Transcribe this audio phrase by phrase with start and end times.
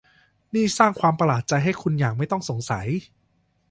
[0.53, 2.87] นี่สร้างความประหลาดใจให้คุณอย่างไม่ต้องสงสัย